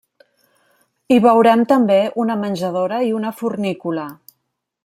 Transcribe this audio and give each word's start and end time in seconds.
Hi 1.15 1.19
veurem 1.25 1.67
també 1.73 1.99
una 2.25 2.39
menjadora 2.47 3.05
i 3.11 3.15
una 3.21 3.37
fornícula. 3.43 4.09